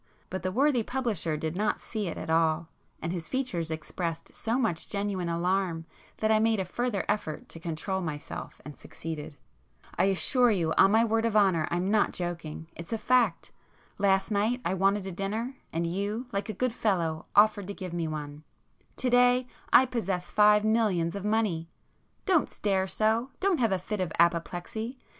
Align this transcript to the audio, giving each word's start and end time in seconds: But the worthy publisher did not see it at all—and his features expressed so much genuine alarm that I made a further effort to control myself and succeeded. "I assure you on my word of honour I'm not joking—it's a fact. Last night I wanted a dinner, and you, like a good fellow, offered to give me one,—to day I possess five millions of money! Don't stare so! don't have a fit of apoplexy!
But 0.31 0.41
the 0.41 0.51
worthy 0.51 0.81
publisher 0.81 1.37
did 1.37 1.55
not 1.55 1.79
see 1.79 2.07
it 2.07 2.17
at 2.17 2.31
all—and 2.31 3.13
his 3.13 3.27
features 3.27 3.69
expressed 3.69 4.33
so 4.33 4.57
much 4.57 4.89
genuine 4.89 5.29
alarm 5.29 5.85
that 6.17 6.31
I 6.31 6.39
made 6.39 6.59
a 6.59 6.65
further 6.65 7.05
effort 7.07 7.47
to 7.49 7.59
control 7.59 8.01
myself 8.01 8.59
and 8.65 8.75
succeeded. 8.75 9.35
"I 9.99 10.05
assure 10.05 10.49
you 10.49 10.73
on 10.73 10.89
my 10.89 11.05
word 11.05 11.23
of 11.25 11.35
honour 11.37 11.67
I'm 11.69 11.91
not 11.91 12.13
joking—it's 12.13 12.91
a 12.91 12.97
fact. 12.97 13.51
Last 13.99 14.31
night 14.31 14.59
I 14.65 14.73
wanted 14.73 15.05
a 15.05 15.11
dinner, 15.11 15.55
and 15.71 15.85
you, 15.85 16.25
like 16.31 16.49
a 16.49 16.53
good 16.53 16.73
fellow, 16.73 17.27
offered 17.35 17.67
to 17.67 17.73
give 17.75 17.93
me 17.93 18.07
one,—to 18.07 19.07
day 19.11 19.45
I 19.71 19.85
possess 19.85 20.31
five 20.31 20.65
millions 20.65 21.13
of 21.13 21.23
money! 21.23 21.69
Don't 22.25 22.49
stare 22.49 22.87
so! 22.87 23.29
don't 23.39 23.59
have 23.59 23.71
a 23.71 23.77
fit 23.77 24.01
of 24.01 24.11
apoplexy! 24.17 24.97